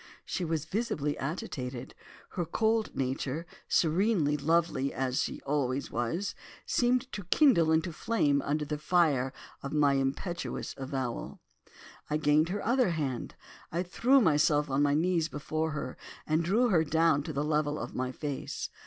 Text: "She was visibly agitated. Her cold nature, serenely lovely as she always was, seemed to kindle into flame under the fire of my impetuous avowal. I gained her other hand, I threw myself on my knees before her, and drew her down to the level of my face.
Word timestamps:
"She 0.25 0.43
was 0.43 0.65
visibly 0.65 1.15
agitated. 1.19 1.93
Her 2.29 2.43
cold 2.43 2.95
nature, 2.95 3.45
serenely 3.67 4.35
lovely 4.35 4.91
as 4.91 5.21
she 5.21 5.41
always 5.41 5.91
was, 5.91 6.33
seemed 6.65 7.11
to 7.11 7.25
kindle 7.25 7.71
into 7.71 7.93
flame 7.93 8.41
under 8.41 8.65
the 8.65 8.79
fire 8.79 9.31
of 9.61 9.73
my 9.73 9.93
impetuous 9.93 10.73
avowal. 10.75 11.39
I 12.09 12.17
gained 12.17 12.49
her 12.49 12.65
other 12.65 12.89
hand, 12.89 13.35
I 13.71 13.83
threw 13.83 14.19
myself 14.19 14.71
on 14.71 14.81
my 14.81 14.95
knees 14.95 15.29
before 15.29 15.69
her, 15.73 15.97
and 16.25 16.43
drew 16.43 16.69
her 16.69 16.83
down 16.83 17.21
to 17.21 17.31
the 17.31 17.43
level 17.43 17.77
of 17.77 17.93
my 17.93 18.11
face. 18.11 18.69